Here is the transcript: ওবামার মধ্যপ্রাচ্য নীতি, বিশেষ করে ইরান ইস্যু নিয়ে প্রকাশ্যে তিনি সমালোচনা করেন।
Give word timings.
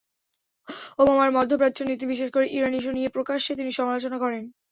ওবামার 0.99 1.29
মধ্যপ্রাচ্য 1.31 1.81
নীতি, 1.83 2.05
বিশেষ 2.05 2.29
করে 2.31 2.45
ইরান 2.47 2.73
ইস্যু 2.73 2.91
নিয়ে 2.91 3.09
প্রকাশ্যে 3.09 3.51
তিনি 3.55 3.71
সমালোচনা 3.71 4.17
করেন। 4.19 4.43